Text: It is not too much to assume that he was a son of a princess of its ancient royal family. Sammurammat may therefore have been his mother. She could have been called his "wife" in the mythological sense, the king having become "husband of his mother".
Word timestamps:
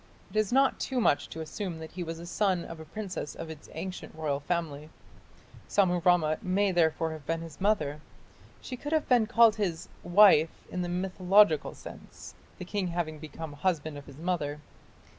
It 0.31 0.35
is 0.35 0.51
not 0.51 0.79
too 0.79 0.99
much 0.99 1.29
to 1.29 1.41
assume 1.41 1.77
that 1.77 1.91
he 1.91 2.01
was 2.01 2.17
a 2.17 2.25
son 2.25 2.65
of 2.65 2.79
a 2.79 2.85
princess 2.85 3.35
of 3.35 3.51
its 3.51 3.69
ancient 3.75 4.15
royal 4.15 4.39
family. 4.39 4.89
Sammurammat 5.69 6.41
may 6.41 6.71
therefore 6.71 7.11
have 7.11 7.23
been 7.27 7.41
his 7.41 7.61
mother. 7.61 8.01
She 8.61 8.75
could 8.75 8.93
have 8.93 9.07
been 9.07 9.27
called 9.27 9.57
his 9.57 9.89
"wife" 10.01 10.65
in 10.71 10.81
the 10.81 10.89
mythological 10.89 11.75
sense, 11.75 12.33
the 12.57 12.65
king 12.65 12.87
having 12.87 13.19
become 13.19 13.53
"husband 13.53 13.95
of 13.95 14.07
his 14.07 14.17
mother". 14.17 14.59